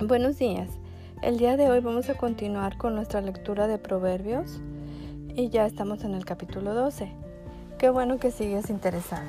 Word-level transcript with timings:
Buenos 0.00 0.38
días. 0.38 0.68
El 1.22 1.38
día 1.38 1.56
de 1.56 1.68
hoy 1.68 1.80
vamos 1.80 2.08
a 2.08 2.14
continuar 2.14 2.78
con 2.78 2.94
nuestra 2.94 3.20
lectura 3.20 3.66
de 3.66 3.78
Proverbios 3.78 4.60
y 5.34 5.48
ya 5.48 5.66
estamos 5.66 6.04
en 6.04 6.14
el 6.14 6.24
capítulo 6.24 6.72
12. 6.72 7.12
Qué 7.78 7.90
bueno 7.90 8.18
que 8.18 8.30
sigues 8.30 8.70
interesado. 8.70 9.26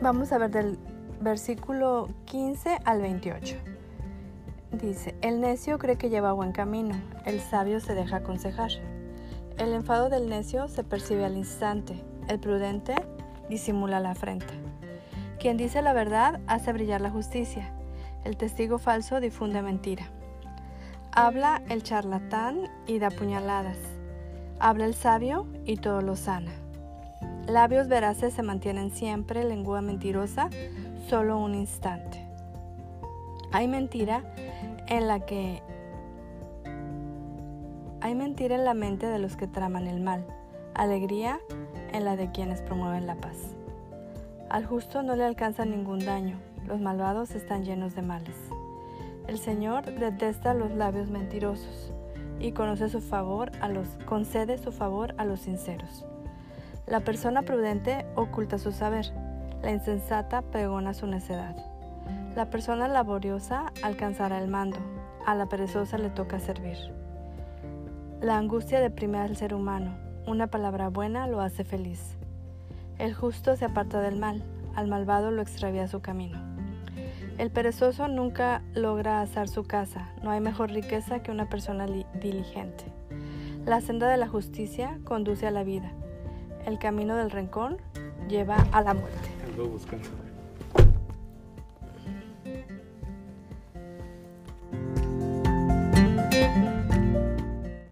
Vamos 0.00 0.30
a 0.30 0.38
ver 0.38 0.52
del 0.52 0.78
versículo 1.20 2.08
15 2.26 2.78
al 2.84 3.00
28. 3.00 3.56
Dice, 4.70 5.16
el 5.22 5.40
necio 5.40 5.76
cree 5.78 5.98
que 5.98 6.08
lleva 6.08 6.32
buen 6.32 6.52
camino, 6.52 6.94
el 7.26 7.40
sabio 7.40 7.80
se 7.80 7.96
deja 7.96 8.18
aconsejar. 8.18 8.70
El 9.58 9.72
enfado 9.72 10.08
del 10.08 10.28
necio 10.28 10.68
se 10.68 10.84
percibe 10.84 11.24
al 11.24 11.36
instante, 11.36 12.00
el 12.28 12.38
prudente 12.38 12.94
disimula 13.50 13.98
la 13.98 14.12
afrenta. 14.12 14.54
Quien 15.40 15.56
dice 15.56 15.82
la 15.82 15.94
verdad 15.94 16.40
hace 16.46 16.72
brillar 16.72 17.00
la 17.00 17.10
justicia, 17.10 17.74
el 18.24 18.36
testigo 18.36 18.78
falso 18.78 19.20
difunde 19.20 19.62
mentira. 19.62 20.06
Habla 21.12 21.62
el 21.68 21.82
charlatán 21.82 22.68
y 22.86 22.98
da 22.98 23.10
puñaladas. 23.10 23.78
Habla 24.58 24.86
el 24.86 24.94
sabio 24.94 25.46
y 25.64 25.76
todo 25.76 26.00
lo 26.00 26.16
sana. 26.16 26.52
Labios 27.46 27.88
veraces 27.88 28.34
se 28.34 28.42
mantienen 28.42 28.90
siempre, 28.90 29.44
lengua 29.44 29.82
mentirosa 29.82 30.48
solo 31.08 31.38
un 31.38 31.54
instante. 31.54 32.26
Hay 33.52 33.68
mentira 33.68 34.24
en 34.88 35.06
la 35.06 35.20
que 35.20 35.62
hay 38.00 38.14
mentira 38.14 38.56
en 38.56 38.64
la 38.64 38.74
mente 38.74 39.06
de 39.06 39.18
los 39.18 39.36
que 39.36 39.46
traman 39.46 39.86
el 39.86 40.00
mal, 40.00 40.26
alegría 40.74 41.40
en 41.92 42.04
la 42.04 42.16
de 42.16 42.30
quienes 42.32 42.60
promueven 42.60 43.06
la 43.06 43.14
paz. 43.14 43.36
Al 44.50 44.66
justo 44.66 45.02
no 45.02 45.16
le 45.16 45.24
alcanza 45.24 45.64
ningún 45.64 46.00
daño, 46.00 46.38
los 46.66 46.80
malvados 46.80 47.34
están 47.34 47.64
llenos 47.64 47.94
de 47.94 48.02
males. 48.02 48.36
El 49.26 49.38
Señor 49.38 49.84
detesta 49.98 50.54
los 50.54 50.70
labios 50.70 51.10
mentirosos 51.10 51.92
y 52.38 52.52
conoce 52.52 52.88
su 52.88 53.00
favor 53.00 53.52
a 53.60 53.68
los, 53.68 53.88
concede 54.06 54.58
su 54.58 54.72
favor 54.72 55.14
a 55.18 55.24
los 55.24 55.40
sinceros. 55.40 56.04
La 56.86 57.00
persona 57.00 57.42
prudente 57.42 58.04
oculta 58.14 58.58
su 58.58 58.72
saber, 58.72 59.06
la 59.62 59.70
insensata 59.70 60.42
pregona 60.42 60.92
su 60.92 61.06
necedad. 61.06 61.56
La 62.36 62.50
persona 62.50 62.88
laboriosa 62.88 63.72
alcanzará 63.82 64.38
el 64.38 64.48
mando, 64.48 64.78
a 65.24 65.34
la 65.34 65.46
perezosa 65.46 65.96
le 65.96 66.10
toca 66.10 66.38
servir. 66.38 66.76
La 68.20 68.36
angustia 68.36 68.80
deprime 68.80 69.18
al 69.18 69.36
ser 69.36 69.54
humano, 69.54 69.96
una 70.26 70.48
palabra 70.48 70.88
buena 70.88 71.26
lo 71.26 71.40
hace 71.40 71.64
feliz. 71.64 72.16
El 72.98 73.14
justo 73.14 73.56
se 73.56 73.64
aparta 73.64 74.00
del 74.00 74.16
mal, 74.16 74.42
al 74.74 74.88
malvado 74.88 75.30
lo 75.30 75.42
extravía 75.42 75.88
su 75.88 76.00
camino. 76.00 76.53
El 77.38 77.50
perezoso 77.50 78.06
nunca 78.06 78.62
logra 78.74 79.20
asar 79.20 79.48
su 79.48 79.64
casa, 79.64 80.08
no 80.22 80.30
hay 80.30 80.40
mejor 80.40 80.70
riqueza 80.70 81.22
que 81.22 81.32
una 81.32 81.48
persona 81.48 81.86
diligente. 82.20 82.84
La 83.66 83.80
senda 83.80 84.08
de 84.08 84.16
la 84.16 84.28
justicia 84.28 84.98
conduce 85.04 85.46
a 85.46 85.50
la 85.50 85.64
vida, 85.64 85.90
el 86.66 86.78
camino 86.78 87.16
del 87.16 87.30
rencor 87.30 87.78
lleva 88.28 88.56
a 88.72 88.82
la 88.82 88.94
muerte. 88.94 89.28